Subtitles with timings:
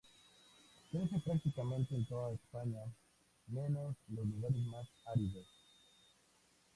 [0.89, 2.81] Crece prácticamente en toda España
[3.45, 5.45] menos los lugares más áridos.